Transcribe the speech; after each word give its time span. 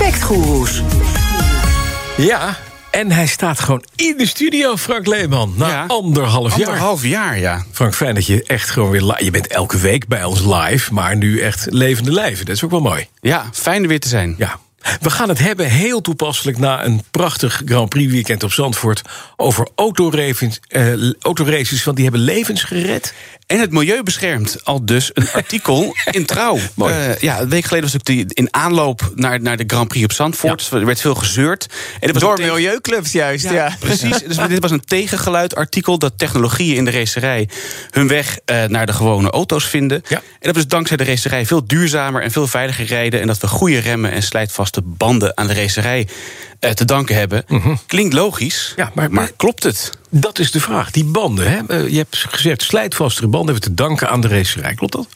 Effectgoeroes. 0.00 0.82
Ja, 2.16 2.56
en 2.90 3.10
hij 3.10 3.26
staat 3.26 3.60
gewoon 3.60 3.84
in 3.96 4.14
de 4.16 4.26
studio, 4.26 4.76
Frank 4.76 5.06
Leeman. 5.06 5.54
Na 5.56 5.68
ja, 5.68 5.84
anderhalf 5.86 6.56
jaar. 6.56 6.66
Anderhalf 6.66 7.04
jaar, 7.04 7.38
ja. 7.38 7.64
Frank, 7.72 7.94
fijn 7.94 8.14
dat 8.14 8.26
je 8.26 8.42
echt 8.42 8.70
gewoon 8.70 8.90
weer... 8.90 9.24
Je 9.24 9.30
bent 9.30 9.46
elke 9.46 9.78
week 9.78 10.06
bij 10.06 10.24
ons 10.24 10.40
live, 10.44 10.92
maar 10.92 11.16
nu 11.16 11.40
echt 11.40 11.66
levende 11.70 12.12
lijven. 12.12 12.46
Dat 12.46 12.54
is 12.54 12.64
ook 12.64 12.70
wel 12.70 12.80
mooi. 12.80 13.08
Ja, 13.20 13.44
fijn 13.52 13.82
er 13.82 13.88
weer 13.88 14.00
te 14.00 14.08
zijn. 14.08 14.34
Ja, 14.38 14.58
we 15.00 15.10
gaan 15.10 15.28
het 15.28 15.38
hebben, 15.38 15.66
heel 15.66 16.00
toepasselijk... 16.00 16.58
na 16.58 16.84
een 16.84 17.02
prachtig 17.10 17.62
Grand 17.64 17.88
Prix 17.88 18.12
weekend 18.12 18.42
op 18.42 18.52
Zandvoort... 18.52 19.02
over 19.36 19.68
autoraces, 19.74 20.60
eh, 20.68 21.12
autoraces 21.20 21.84
want 21.84 21.96
die 21.96 22.06
hebben 22.06 22.24
levens 22.24 22.62
gered. 22.64 23.14
En 23.46 23.60
het 23.60 23.70
milieu 23.72 24.02
beschermt. 24.02 24.64
Al 24.64 24.84
dus 24.84 25.10
een 25.14 25.30
artikel 25.40 25.94
in 26.10 26.26
Trouw. 26.26 26.58
Mooi. 26.74 26.94
Eh, 26.94 27.16
ja, 27.16 27.40
een 27.40 27.48
week 27.48 27.64
geleden 27.64 27.84
was 27.84 27.94
ik 27.94 28.04
die 28.04 28.24
in 28.28 28.48
aanloop 28.50 29.12
naar, 29.14 29.40
naar 29.40 29.56
de 29.56 29.64
Grand 29.66 29.88
Prix 29.88 30.04
op 30.04 30.12
Zandvoort. 30.12 30.68
Er 30.72 30.86
werd 30.86 31.00
veel 31.00 31.14
gezeurd. 31.14 31.66
En 32.00 32.12
Door 32.12 32.36
tegen- 32.36 32.52
milieuclubs 32.52 33.12
juist, 33.12 33.44
ja. 33.44 33.52
Ja, 33.52 33.76
precies. 33.78 34.18
Dus 34.18 34.36
dit 34.36 34.58
was 34.58 34.70
een 34.70 34.84
tegengeluid 34.84 35.54
artikel 35.54 35.98
dat 35.98 36.12
technologieën 36.16 36.76
in 36.76 36.84
de 36.84 36.90
racerij 36.90 37.48
hun 37.90 38.08
weg 38.08 38.38
eh, 38.44 38.64
naar 38.64 38.86
de 38.86 38.92
gewone 38.92 39.30
auto's 39.30 39.64
vinden. 39.64 40.02
Ja. 40.08 40.16
En 40.16 40.22
dat 40.40 40.46
we 40.48 40.52
dus 40.52 40.66
dankzij 40.66 40.96
de 40.96 41.04
racerij 41.04 41.46
veel 41.46 41.66
duurzamer 41.66 42.22
en 42.22 42.30
veel 42.30 42.46
veiliger 42.46 42.84
rijden. 42.84 43.20
En 43.20 43.26
dat 43.26 43.38
we 43.38 43.46
goede 43.46 43.78
remmen 43.78 44.12
en 44.12 44.22
slijtvaste 44.22 44.77
banden 44.84 45.36
aan 45.36 45.46
de 45.46 45.54
racerij 45.54 46.08
eh, 46.60 46.70
te 46.70 46.84
danken 46.84 47.14
hebben. 47.16 47.44
Klinkt 47.86 48.14
logisch, 48.14 48.72
Ja, 48.76 48.90
maar- 48.94 49.10
maar 49.10 49.30
klopt 49.36 49.62
het? 49.62 49.90
Dat 50.10 50.38
is 50.38 50.50
de 50.50 50.60
vraag. 50.60 50.90
Die 50.90 51.04
banden, 51.04 51.50
hè? 51.50 51.58
Eh, 51.68 51.88
je 51.88 51.96
hebt 51.96 52.24
gezegd 52.28 52.62
slijtvastere 52.62 53.26
banden... 53.28 53.52
hebben 53.54 53.70
te 53.76 53.82
danken 53.82 54.08
aan 54.08 54.20
de 54.20 54.28
racerij. 54.28 54.74
Klopt 54.74 54.92
dat? 54.92 55.08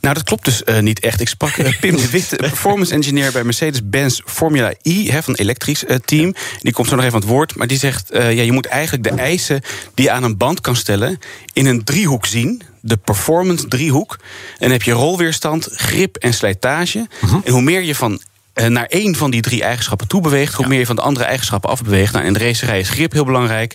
Nou, 0.00 0.14
dat 0.14 0.24
klopt 0.24 0.44
dus 0.44 0.64
eh, 0.64 0.78
niet 0.78 1.00
echt. 1.00 1.20
Ik 1.20 1.28
sprak 1.28 1.54
Pim 1.80 1.96
de 1.96 2.10
Wit, 2.10 2.36
performance 2.36 2.94
engineer 2.94 3.32
bij 3.32 3.44
Mercedes-Benz 3.44 4.20
Formula 4.24 4.72
E, 4.82 5.10
hè, 5.10 5.22
van 5.22 5.34
elektrisch 5.34 5.84
eh, 5.84 5.96
team. 6.04 6.34
Die 6.60 6.72
komt 6.72 6.88
zo 6.88 6.94
nog 6.94 7.04
even 7.04 7.16
aan 7.16 7.22
het 7.22 7.30
woord. 7.30 7.54
Maar 7.56 7.66
die 7.66 7.78
zegt: 7.78 8.08
ja, 8.12 8.28
je 8.28 8.52
moet 8.52 8.66
eigenlijk 8.66 9.02
de 9.02 9.10
eisen 9.22 9.60
die 9.94 10.04
je 10.04 10.10
aan 10.10 10.22
een 10.22 10.36
band 10.36 10.60
kan 10.60 10.76
stellen 10.76 11.18
in 11.52 11.66
een 11.66 11.84
driehoek 11.84 12.26
zien. 12.26 12.62
De 12.80 12.96
performance 12.96 13.68
driehoek. 13.68 14.16
En 14.20 14.58
dan 14.58 14.70
heb 14.70 14.82
je 14.82 14.92
rolweerstand, 14.92 15.68
grip 15.72 16.16
en 16.16 16.34
slijtage. 16.34 17.08
En 17.44 17.52
hoe 17.52 17.62
meer 17.62 17.82
je 17.82 17.94
van 17.94 18.20
naar 18.54 18.86
één 18.86 19.16
van 19.16 19.30
die 19.30 19.40
drie 19.40 19.62
eigenschappen 19.62 20.08
toe 20.08 20.20
beweegt, 20.20 20.54
hoe 20.54 20.66
meer 20.66 20.78
je 20.78 20.86
van 20.86 20.96
de 20.96 21.02
andere 21.02 21.24
eigenschappen 21.24 21.70
afbeweegt. 21.70 22.12
Nou, 22.12 22.24
in 22.24 22.32
de 22.32 22.38
racerij 22.38 22.80
is 22.80 22.88
grip 22.88 23.12
heel 23.12 23.24
belangrijk. 23.24 23.74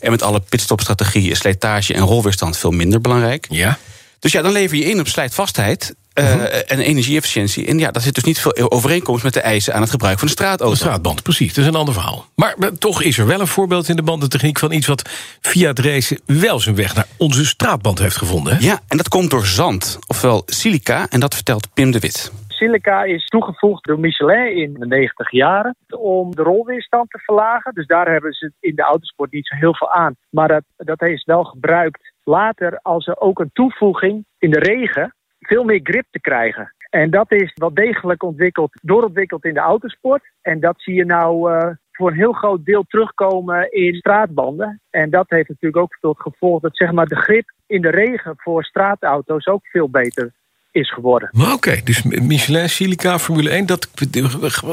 En 0.00 0.10
met 0.10 0.22
alle 0.22 0.40
pitstopstrategieën 0.48 1.30
is 1.30 1.38
slijtage 1.38 1.94
en 1.94 2.02
rolweerstand 2.02 2.56
veel 2.58 2.70
minder 2.70 3.00
belangrijk. 3.00 3.46
Ja. 3.50 3.78
Dus 4.18 4.32
ja, 4.32 4.42
dan 4.42 4.52
lever 4.52 4.76
je 4.76 4.84
in 4.84 5.00
op 5.00 5.08
slijtvastheid 5.08 5.94
eh, 6.14 6.70
en 6.70 6.78
energieefficiëntie. 6.78 7.66
En 7.66 7.78
ja, 7.78 7.90
daar 7.90 8.02
zit 8.02 8.14
dus 8.14 8.24
niet 8.24 8.38
veel 8.38 8.70
overeenkomst 8.70 9.24
met 9.24 9.32
de 9.32 9.40
eisen 9.40 9.74
aan 9.74 9.80
het 9.80 9.90
gebruik 9.90 10.18
van 10.18 10.26
de 10.26 10.32
straatauto. 10.32 10.70
De 10.70 10.76
straatband, 10.76 11.22
precies. 11.22 11.54
Dat 11.54 11.64
is 11.64 11.70
een 11.70 11.76
ander 11.76 11.94
verhaal. 11.94 12.26
Maar, 12.34 12.54
maar 12.58 12.78
toch 12.78 13.02
is 13.02 13.18
er 13.18 13.26
wel 13.26 13.40
een 13.40 13.46
voorbeeld 13.46 13.88
in 13.88 13.96
de 13.96 14.02
bandentechniek... 14.02 14.58
van 14.58 14.72
iets 14.72 14.86
wat 14.86 15.08
via 15.40 15.68
het 15.68 15.78
racen 15.78 16.20
wel 16.26 16.60
zijn 16.60 16.74
weg 16.74 16.94
naar 16.94 17.06
onze 17.16 17.46
straatband 17.46 17.98
heeft 17.98 18.16
gevonden. 18.16 18.56
Hè? 18.56 18.66
Ja, 18.66 18.80
en 18.88 18.96
dat 18.96 19.08
komt 19.08 19.30
door 19.30 19.46
zand, 19.46 19.98
ofwel 20.06 20.42
silica. 20.46 21.06
En 21.08 21.20
dat 21.20 21.34
vertelt 21.34 21.74
Pim 21.74 21.90
de 21.90 21.98
Wit. 21.98 22.32
Silica 22.64 23.04
is 23.04 23.26
toegevoegd 23.26 23.84
door 23.84 24.00
Michelin 24.00 24.56
in 24.56 24.72
de 24.72 24.86
90 24.86 25.30
jaren 25.30 25.76
om 25.96 26.34
de 26.34 26.42
rolweerstand 26.42 27.10
te 27.10 27.18
verlagen. 27.18 27.74
Dus 27.74 27.86
daar 27.86 28.10
hebben 28.10 28.32
ze 28.32 28.52
in 28.60 28.74
de 28.74 28.82
autosport 28.82 29.32
niet 29.32 29.46
zo 29.46 29.56
heel 29.56 29.74
veel 29.74 29.90
aan. 29.90 30.14
Maar 30.30 30.48
dat, 30.48 30.64
dat 30.76 31.02
is 31.02 31.24
wel 31.24 31.44
gebruikt 31.44 32.12
later 32.22 32.78
als 32.82 33.06
er 33.06 33.20
ook 33.20 33.38
een 33.38 33.50
toevoeging 33.52 34.24
in 34.38 34.50
de 34.50 34.58
regen 34.58 35.14
veel 35.40 35.64
meer 35.64 35.80
grip 35.82 36.06
te 36.10 36.20
krijgen. 36.20 36.74
En 36.90 37.10
dat 37.10 37.32
is 37.32 37.52
wel 37.54 37.74
degelijk 37.74 38.22
ontwikkeld, 38.22 38.80
doorontwikkeld 38.82 39.44
in 39.44 39.54
de 39.54 39.60
autosport. 39.60 40.22
En 40.42 40.60
dat 40.60 40.74
zie 40.76 40.94
je 40.94 41.04
nou 41.04 41.52
eh, 41.52 41.70
voor 41.92 42.10
een 42.10 42.16
heel 42.16 42.32
groot 42.32 42.64
deel 42.64 42.84
terugkomen 42.88 43.72
in 43.72 43.94
straatbanden. 43.94 44.80
En 44.90 45.10
dat 45.10 45.26
heeft 45.28 45.48
natuurlijk 45.48 45.82
ook 45.82 45.96
tot 46.00 46.20
gevolg 46.20 46.60
dat 46.60 46.76
zeg 46.76 46.92
maar, 46.92 47.06
de 47.06 47.20
grip 47.20 47.52
in 47.66 47.80
de 47.80 47.90
regen 47.90 48.34
voor 48.36 48.64
straatauto's 48.64 49.46
ook 49.46 49.66
veel 49.66 49.90
beter 49.90 50.32
is 50.74 50.92
geworden. 50.92 51.28
Maar 51.32 51.52
oké, 51.52 51.80
dus 51.84 52.02
Michelin, 52.02 52.70
Silica, 52.70 53.18
Formule 53.18 53.50
1... 53.50 53.66
dat 53.66 53.88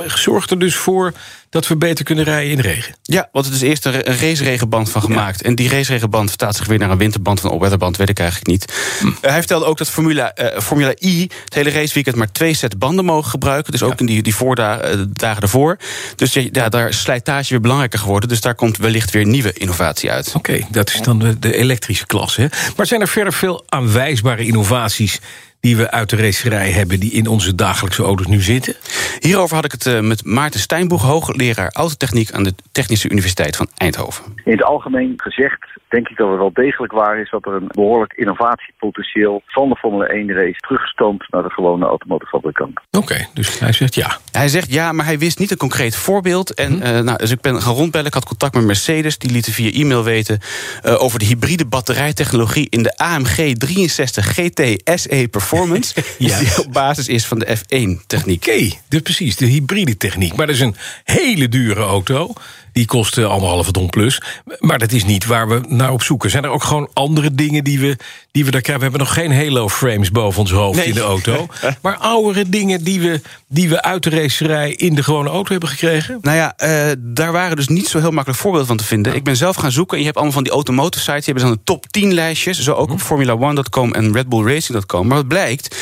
zorgt 0.05 0.51
er 0.51 0.59
dus 0.59 0.75
voor 0.75 1.13
dat 1.51 1.67
we 1.67 1.75
beter 1.75 2.05
kunnen 2.05 2.23
rijden 2.23 2.51
in 2.51 2.55
de 2.57 2.61
regen. 2.61 2.95
Ja, 3.01 3.29
want 3.31 3.45
het 3.45 3.55
is 3.55 3.61
eerst 3.61 3.85
een 3.85 4.01
raceregenband 4.01 4.91
van 4.91 5.01
gemaakt. 5.01 5.41
En 5.41 5.55
die 5.55 5.69
raceregenband 5.69 6.29
vertaalt 6.29 6.55
zich 6.55 6.65
weer 6.65 6.79
naar 6.79 6.89
een 6.89 6.97
winterband 6.97 7.37
of 7.37 7.43
een 7.43 7.51
opwetherband, 7.51 7.97
weet 7.97 8.09
ik 8.09 8.19
eigenlijk 8.19 8.49
niet. 8.49 8.73
Hm. 8.99 9.07
Eh, 9.07 9.13
hij 9.21 9.37
vertelde 9.37 9.65
ook 9.65 9.77
dat 9.77 9.89
Formula, 9.89 10.33
eh, 10.33 10.59
Formula 10.59 10.93
I 11.03 11.29
het 11.45 11.53
hele 11.53 11.69
raceweekend 11.69 12.15
maar 12.15 12.31
twee 12.31 12.53
set 12.53 12.79
banden 12.79 13.05
mogen 13.05 13.29
gebruiken. 13.29 13.71
Dus 13.71 13.83
ook 13.83 13.99
in 13.99 14.05
die, 14.05 14.21
die 14.21 14.35
voordagen 14.35 14.91
eh, 14.91 15.05
dagen 15.09 15.41
ervoor. 15.41 15.77
Dus 16.15 16.33
ja, 16.33 16.47
ja, 16.51 16.69
daar 16.69 16.87
is 16.87 16.99
slijtage 16.99 17.49
weer 17.49 17.61
belangrijker 17.61 17.99
geworden. 17.99 18.29
Dus 18.29 18.41
daar 18.41 18.55
komt 18.55 18.77
wellicht 18.77 19.11
weer 19.11 19.25
nieuwe 19.25 19.53
innovatie 19.53 20.11
uit. 20.11 20.33
Oké, 20.35 20.59
dat 20.69 20.89
is 20.89 21.01
dan 21.01 21.19
de, 21.19 21.39
de 21.39 21.55
elektrische 21.55 22.05
klasse. 22.05 22.41
Hè? 22.41 22.47
Maar 22.75 22.85
zijn 22.85 23.01
er 23.01 23.07
verder 23.07 23.33
veel 23.33 23.63
aanwijsbare 23.67 24.45
innovaties... 24.45 25.19
die 25.61 25.77
we 25.77 25.91
uit 25.91 26.09
de 26.09 26.15
racerij 26.15 26.71
hebben... 26.71 26.99
die 26.99 27.11
in 27.11 27.27
onze 27.27 27.55
dagelijkse 27.55 28.03
auto's 28.03 28.27
nu 28.27 28.41
zitten? 28.41 28.75
Hierover 29.19 29.55
had 29.55 29.65
ik 29.65 29.71
het 29.71 29.85
eh, 29.85 29.99
met 29.99 30.25
Maarten 30.25 30.59
Steinboeg, 30.59 31.01
hoogleraar 31.01 31.71
autotechniek 31.71 32.31
aan 32.31 32.43
de 32.43 32.53
Technische 32.71 33.09
Universiteit 33.09 33.55
van 33.55 33.67
Eindhoven. 33.77 34.23
In 34.43 34.51
het 34.51 34.63
algemeen 34.63 35.13
gezegd 35.17 35.69
denk 35.87 36.09
ik 36.09 36.17
dat 36.17 36.29
het 36.29 36.37
wel 36.37 36.53
degelijk 36.53 36.93
waar 36.93 37.19
is 37.19 37.29
dat 37.29 37.45
er 37.45 37.53
een 37.53 37.67
behoorlijk 37.67 38.13
innovatiepotentieel 38.13 39.41
van 39.45 39.69
de 39.69 39.75
Formule 39.75 40.07
1 40.07 40.31
race 40.33 40.59
teruggestoomd 40.59 41.25
naar 41.29 41.43
de 41.43 41.49
gewone 41.49 41.85
automotorfabrikant. 41.85 42.79
Oké, 42.91 43.27
dus 43.33 43.59
hij 43.59 43.73
zegt 43.73 43.95
ja. 43.95 44.17
Hij 44.31 44.47
zegt 44.47 44.73
ja, 44.73 44.91
maar 44.91 45.05
hij 45.05 45.19
wist 45.19 45.39
niet 45.39 45.51
een 45.51 45.57
concreet 45.57 45.95
voorbeeld. 45.95 46.53
En 46.53 46.81
eh, 46.81 46.99
nou, 46.99 47.17
dus 47.17 47.31
ik 47.31 47.41
ben 47.41 47.61
gaan 47.61 47.73
rondbellen. 47.73 48.07
Ik 48.07 48.13
had 48.13 48.25
contact 48.25 48.53
met 48.53 48.65
Mercedes. 48.65 49.17
Die 49.17 49.31
lieten 49.31 49.53
via 49.53 49.71
e-mail 49.71 50.03
weten 50.03 50.39
eh, 50.81 51.03
over 51.03 51.19
de 51.19 51.25
hybride 51.25 51.65
batterijtechnologie 51.65 52.67
in 52.69 52.83
de 52.83 52.97
AMG 52.97 53.53
63 53.53 54.25
GT 54.25 54.81
SE 54.85 55.27
Performance. 55.31 55.50
Ja. 56.17 56.39
Die 56.39 56.57
op 56.57 56.73
basis 56.73 57.07
is 57.07 57.25
van 57.25 57.39
de 57.39 57.57
F1-techniek. 57.57 58.47
Oké, 58.47 58.69
dus 58.87 59.01
precies, 59.01 59.35
de 59.35 59.45
hybride 59.45 59.97
techniek. 59.97 60.35
Maar 60.35 60.47
dat 60.47 60.55
is 60.55 60.61
een 60.61 60.75
hele 61.03 61.49
dure 61.49 61.81
auto. 61.81 62.33
Die 62.73 62.85
kost 62.85 63.17
eh, 63.17 63.25
anderhalve 63.25 63.71
ton 63.71 63.89
plus. 63.89 64.21
Maar 64.59 64.79
dat 64.79 64.91
is 64.91 65.05
niet 65.05 65.25
waar 65.25 65.47
we 65.47 65.61
naar 65.67 65.91
op 65.91 66.03
zoeken. 66.03 66.29
Zijn 66.29 66.43
er 66.43 66.49
ook 66.49 66.63
gewoon 66.63 66.89
andere 66.93 67.35
dingen 67.35 67.63
die 67.63 67.79
we, 67.79 67.97
die 68.31 68.45
we 68.45 68.51
daar 68.51 68.61
krijgen? 68.61 68.85
We 68.85 68.89
hebben 68.89 69.07
nog 69.07 69.13
geen 69.13 69.33
halo-frames 69.35 70.11
boven 70.11 70.39
ons 70.39 70.51
hoofd 70.51 70.77
Nee. 70.77 70.87
in 70.87 70.93
de 70.93 71.01
auto. 71.01 71.47
maar 71.81 71.97
oudere 71.97 72.49
dingen 72.49 72.83
die 72.83 73.01
we, 73.01 73.21
die 73.47 73.69
we 73.69 73.81
uit 73.81 74.03
de 74.03 74.09
racerij 74.09 74.71
in 74.71 74.95
de 74.95 75.03
gewone 75.03 75.29
auto 75.29 75.51
hebben 75.51 75.69
gekregen? 75.69 76.17
Nou 76.21 76.37
ja, 76.37 76.53
eh, 76.57 76.91
daar 76.99 77.31
waren 77.31 77.55
dus 77.55 77.67
niet 77.67 77.87
zo 77.87 77.99
heel 77.99 78.11
makkelijk 78.11 78.39
voorbeelden 78.41 78.67
van 78.67 78.77
te 78.77 78.83
vinden. 78.83 79.15
Ik 79.15 79.23
ben 79.23 79.35
zelf 79.37 79.55
gaan 79.55 79.71
zoeken. 79.71 79.93
En 79.93 79.99
je 79.99 80.05
hebt 80.05 80.17
allemaal 80.17 80.35
van 80.35 80.43
die 80.43 80.53
automotive 80.53 81.03
sites. 81.03 81.25
Die 81.25 81.33
hebben 81.33 81.43
dan 81.43 81.53
de 81.53 81.63
top 81.63 81.87
10 81.91 82.13
lijstjes. 82.13 82.59
Zo 82.59 82.73
ook 82.73 82.91
op 82.91 83.01
Formula1.com 83.01 83.93
en 83.93 84.13
Red 84.13 84.29
Bull 84.29 84.53
Racing.com. 84.53 85.07
Maar 85.07 85.17
wat 85.17 85.27
blijkt, 85.27 85.75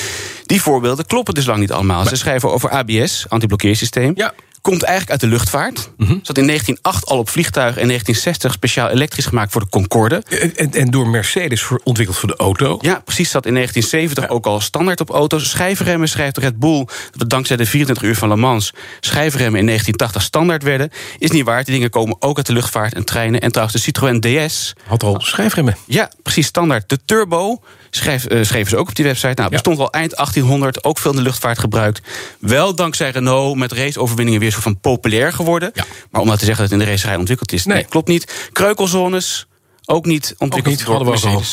die 0.45 0.61
voorbeelden 0.61 1.05
kloppen 1.05 1.33
dus 1.33 1.45
lang 1.45 1.59
niet 1.59 1.71
allemaal. 1.71 2.05
Ze 2.05 2.15
schrijven 2.15 2.51
over 2.51 2.69
ABS, 2.69 3.25
antiblokkeersysteem. 3.29 4.11
Ja. 4.15 4.33
Komt 4.61 4.83
eigenlijk 4.83 5.11
uit 5.11 5.19
de 5.19 5.27
luchtvaart. 5.37 5.89
Zat 6.21 6.37
in 6.37 6.45
1908 6.47 7.05
al 7.05 7.17
op 7.17 7.29
vliegtuigen. 7.29 7.81
En 7.81 7.87
1960 7.87 8.53
speciaal 8.53 8.89
elektrisch 8.89 9.25
gemaakt 9.25 9.51
voor 9.51 9.61
de 9.61 9.69
Concorde. 9.69 10.23
En, 10.29 10.55
en, 10.55 10.71
en 10.71 10.91
door 10.91 11.07
Mercedes 11.07 11.61
voor, 11.61 11.81
ontwikkeld 11.83 12.17
voor 12.17 12.29
de 12.29 12.35
auto. 12.35 12.77
Ja, 12.81 13.01
precies. 13.05 13.29
Zat 13.29 13.45
in 13.45 13.53
1970 13.53 14.35
ook 14.35 14.45
al 14.45 14.59
standaard 14.61 14.99
op 15.01 15.09
auto's. 15.09 15.49
Schijfremmen 15.49 16.09
schrijft 16.09 16.37
Red 16.37 16.59
Bull. 16.59 16.87
Dat 17.17 17.29
dankzij 17.29 17.55
de 17.57 17.65
24 17.65 18.03
uur 18.07 18.15
van 18.15 18.29
Le 18.29 18.35
Mans 18.35 18.73
schijfremmen 18.99 19.59
in 19.59 19.65
1980 19.65 20.21
standaard 20.21 20.63
werden. 20.63 20.89
Is 21.17 21.31
niet 21.31 21.45
waar. 21.45 21.63
Die 21.63 21.73
dingen 21.73 21.89
komen 21.89 22.15
ook 22.19 22.37
uit 22.37 22.45
de 22.45 22.53
luchtvaart 22.53 22.93
en 22.93 23.05
treinen. 23.05 23.41
En 23.41 23.49
trouwens, 23.51 23.77
de 23.77 23.83
Citroën 23.83 24.19
DS. 24.19 24.73
Had 24.87 25.03
al 25.03 25.19
schijfremmen. 25.21 25.77
Ja, 25.85 26.11
precies 26.23 26.45
standaard. 26.47 26.89
De 26.89 26.99
Turbo. 27.05 27.61
Schrijf, 27.91 28.25
eh, 28.25 28.43
schreven 28.43 28.69
ze 28.69 28.77
ook 28.77 28.87
op 28.89 28.95
die 28.95 29.05
website. 29.05 29.27
Nou, 29.27 29.41
Ja. 29.43 29.49
bestond 29.49 29.79
al 29.79 29.91
eind 29.91 30.15
1800, 30.15 30.83
ook 30.83 30.97
veel 30.99 31.11
in 31.11 31.17
de 31.17 31.23
luchtvaart 31.23 31.59
gebruikt. 31.59 32.01
Wel 32.39 32.75
dankzij 32.75 33.09
Renault 33.09 33.57
met 33.57 33.71
raceoverwinningen 33.71 34.39
weer 34.39 34.48
zo 34.51 34.59
van 34.59 34.79
populair 34.79 35.33
geworden. 35.33 35.71
Ja. 35.73 35.85
Maar 36.11 36.21
om 36.21 36.27
nou 36.27 36.39
te 36.39 36.45
zeggen 36.45 36.63
dat 36.63 36.71
het 36.71 36.81
in 36.81 36.85
de 36.85 36.91
racerij 36.91 37.15
ontwikkeld 37.15 37.51
is, 37.51 37.65
nee. 37.65 37.75
Nee. 37.75 37.85
klopt 37.85 38.07
niet. 38.07 38.49
Kreukelzones, 38.51 39.47
Ook 39.91 40.05
niet 40.05 40.31
Ook 40.33 40.41
ontwikkeld 40.41 40.75
niet, 40.75 40.85
door 40.85 41.33
ook. 41.33 41.43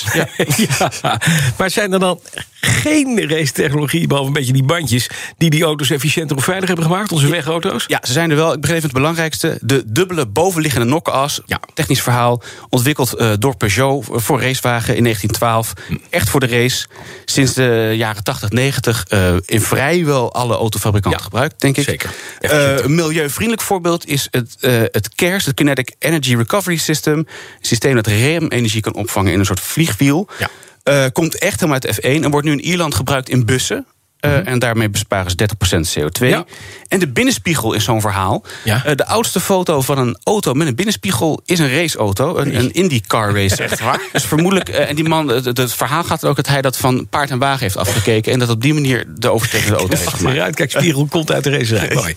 Ja. 0.56 1.18
Maar 1.58 1.70
zijn 1.70 1.92
er 1.92 1.98
dan 1.98 2.20
geen 2.60 3.28
racetechnologie, 3.28 4.06
behalve 4.06 4.28
een 4.28 4.34
beetje 4.34 4.52
die 4.52 4.62
bandjes... 4.62 5.10
die 5.38 5.50
die 5.50 5.64
auto's 5.64 5.90
efficiënter 5.90 6.36
of 6.36 6.44
veiliger 6.44 6.74
hebben 6.74 6.92
gemaakt, 6.92 7.12
onze 7.12 7.30
wegauto's? 7.30 7.84
Ja, 7.86 8.00
ze 8.02 8.12
zijn 8.12 8.30
er 8.30 8.36
wel. 8.36 8.52
Ik 8.52 8.60
begreep 8.60 8.82
het 8.82 8.92
belangrijkste. 8.92 9.58
De 9.60 9.82
dubbele 9.86 10.26
bovenliggende 10.26 10.86
nokkenas. 10.86 11.40
Ja. 11.46 11.60
Technisch 11.74 12.02
verhaal. 12.02 12.42
Ontwikkeld 12.68 13.12
eh, 13.12 13.32
door 13.38 13.56
Peugeot 13.56 14.04
voor 14.10 14.40
racewagen 14.40 14.96
in 14.96 15.02
1912. 15.02 15.72
Echt 16.10 16.28
voor 16.28 16.40
de 16.40 16.46
race. 16.46 16.86
Sinds 17.24 17.54
de 17.54 17.92
jaren 17.96 18.22
80, 18.22 18.50
90 18.50 19.04
eh, 19.08 19.34
in 19.46 19.60
vrijwel 19.60 20.34
alle 20.34 20.54
autofabrikanten 20.54 21.20
gebruikt, 21.20 21.60
denk 21.60 21.76
ik. 21.76 21.84
zeker. 21.84 22.10
Eh, 22.40 22.76
een 22.76 22.94
milieuvriendelijk 22.94 23.62
voorbeeld 23.62 24.06
is 24.06 24.28
het, 24.30 24.56
het 24.90 25.14
CARES, 25.14 25.46
het 25.46 25.54
Kinetic 25.54 25.94
Energy 25.98 26.34
Recovery 26.34 26.76
System. 26.76 27.18
Een 27.18 27.26
systeem 27.60 27.94
dat 27.94 28.06
remenergie 28.32 28.80
kan 28.80 28.94
opvangen 28.94 29.32
in 29.32 29.38
een 29.38 29.46
soort 29.46 29.60
vliegwiel. 29.60 30.28
Ja. 30.38 30.48
Eh, 30.82 31.04
komt 31.12 31.38
echt 31.38 31.60
helemaal 31.60 31.80
uit 31.82 31.96
de 31.96 32.02
F1 32.02 32.24
en 32.24 32.30
wordt 32.30 32.46
nu 32.46 32.52
in 32.52 32.60
Ierland 32.60 32.94
gebruikt 32.94 33.28
in 33.28 33.44
bussen. 33.44 33.86
Eh, 34.20 34.48
En 34.48 34.58
daarmee 34.58 34.90
besparen 34.90 35.30
ze 35.30 35.36
30% 35.36 35.94
CO2. 35.94 36.20
Mhm. 36.20 36.38
Ja. 36.38 36.44
En 36.88 36.98
de 36.98 37.08
binnenspiegel 37.08 37.72
is 37.72 37.84
zo'n 37.84 38.00
verhaal. 38.00 38.44
Ja. 38.64 38.84
Eh, 38.84 38.94
de 38.94 39.06
oudste 39.06 39.40
foto 39.40 39.80
van 39.80 39.98
een 39.98 40.18
auto 40.22 40.54
met 40.54 40.66
een 40.66 40.74
binnenspiegel 40.74 41.40
is 41.44 41.58
een 41.58 41.70
raceauto. 41.70 42.36
Een, 42.36 42.58
een 42.58 42.72
IndyCar 42.72 43.34
race, 43.34 43.62
echt 43.62 43.80
waar. 43.80 44.00
Dus 44.12 44.24
vermoedelijk, 44.24 44.68
en 44.68 44.96
die 44.96 45.08
man, 45.08 45.28
het, 45.28 45.72
verhaal 45.72 46.04
gaat 46.04 46.22
er 46.22 46.28
ook 46.28 46.36
dat 46.36 46.46
hij 46.46 46.62
dat 46.62 46.76
van 46.76 47.08
paard 47.08 47.30
en 47.30 47.38
wagen 47.38 47.60
heeft 47.60 47.76
afgekeken. 47.76 48.32
En 48.32 48.38
dat 48.38 48.48
op 48.48 48.62
die 48.62 48.74
manier 48.74 49.04
de 49.08 49.30
overstekende 49.30 49.76
auto 49.76 49.96
heeft 49.96 50.08
gemaakt. 50.08 50.54
Kijk, 50.54 50.70
spiegel 50.70 51.06
komt 51.06 51.32
uit 51.32 51.44
de 51.44 51.50
racerij. 51.50 51.94
Mooi. 52.02 52.16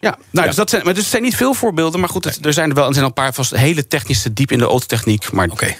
Ja, 0.00 0.18
nou, 0.30 0.46
Dus 0.46 0.56
dat 0.56 0.70
zijn, 0.70 0.84
maar 0.84 0.92
dus 0.94 1.02
het 1.02 1.10
zijn 1.10 1.22
niet 1.22 1.36
veel 1.36 1.54
voorbeelden. 1.54 2.00
Maar 2.00 2.08
goed, 2.08 2.24
het- 2.24 2.44
er 2.46 2.52
zijn 2.52 2.68
er 2.68 2.74
wel 2.74 2.86
er 2.86 2.92
zijn 2.92 3.04
al 3.04 3.10
een 3.10 3.22
paar 3.22 3.34
vast 3.34 3.56
hele 3.56 3.86
technische, 3.86 4.32
diep 4.32 4.52
in 4.52 4.58
de 4.58 4.64
autotechniek. 4.64 5.32
Maar 5.32 5.48
Oké. 5.50 5.74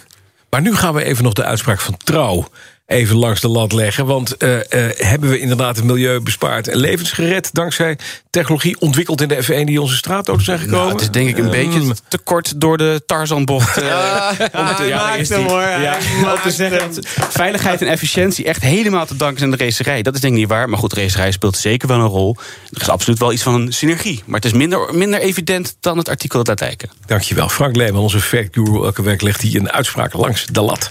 Maar 0.50 0.60
nu 0.60 0.74
gaan 0.76 0.94
we 0.94 1.04
even 1.04 1.24
nog 1.24 1.32
de 1.32 1.44
uitspraak 1.44 1.80
van 1.80 1.96
Trouw 1.96 2.48
even 2.88 3.16
langs 3.16 3.40
de 3.40 3.48
lat 3.48 3.72
leggen. 3.72 4.06
Want 4.06 4.36
eh, 4.36 4.56
eh, 4.58 4.90
hebben 4.96 5.30
we 5.30 5.38
inderdaad 5.38 5.76
het 5.76 5.84
milieu 5.84 6.20
bespaard 6.20 6.68
en 6.68 6.76
levens 6.76 7.12
gered... 7.12 7.50
dankzij 7.52 7.98
technologie 8.30 8.80
ontwikkeld 8.80 9.20
in 9.20 9.28
de 9.28 9.44
F1 9.44 9.64
die 9.64 9.80
onze 9.80 9.96
straatauto's 9.96 10.44
zijn 10.44 10.58
gekomen? 10.58 10.78
Nou, 10.80 10.92
het 10.92 11.00
is 11.00 11.10
denk 11.10 11.28
ik 11.28 11.38
een 11.38 11.52
Ehm, 11.52 11.70
beetje 11.70 11.94
te 12.08 12.18
kort 12.18 12.60
door 12.60 12.76
de 12.78 13.02
Tarzanbocht. 13.06 13.76
eh, 13.76 14.30
om 14.60 14.74
te, 14.76 14.84
ja, 14.84 14.98
daar 14.98 15.18
is 15.18 15.28
die. 15.28 15.38
Ja, 15.48 15.96
om 16.34 16.40
te 16.42 16.50
zeggen 16.50 16.78
dat 16.78 16.98
veiligheid 17.30 17.80
en 17.82 17.88
efficiëntie 17.88 18.44
echt 18.44 18.62
helemaal 18.62 19.06
te 19.06 19.16
danken 19.16 19.38
zijn 19.38 19.52
aan 19.52 19.58
de 19.58 19.64
racerij. 19.64 20.02
Dat 20.02 20.14
is 20.14 20.20
denk 20.20 20.32
ik 20.32 20.38
niet 20.38 20.48
waar. 20.48 20.68
Maar 20.68 20.78
goed, 20.78 20.94
de 20.94 21.00
racerij 21.00 21.30
speelt 21.30 21.56
zeker 21.56 21.88
wel 21.88 21.98
een 21.98 22.06
rol. 22.06 22.36
Er 22.72 22.80
is 22.80 22.88
absoluut 22.88 23.18
wel 23.18 23.32
iets 23.32 23.42
van 23.42 23.54
een 23.54 23.72
synergie. 23.72 24.22
Maar 24.26 24.36
het 24.40 24.44
is 24.44 24.52
minder, 24.52 24.94
minder 24.94 25.20
evident 25.20 25.76
dan 25.80 25.98
het 25.98 26.08
artikel 26.08 26.38
dat 26.38 26.48
laat 26.48 26.60
lijken. 26.60 26.90
Dankjewel. 27.06 27.48
Frank 27.48 27.76
Leeman, 27.76 28.02
onze 28.02 28.20
fact 28.20 28.48
guru. 28.50 28.84
Elke 28.84 29.02
week 29.02 29.22
legt 29.22 29.42
hij 29.42 29.54
een 29.54 29.70
uitspraak 29.70 30.12
langs 30.12 30.46
de 30.46 30.60
lat. 30.60 30.90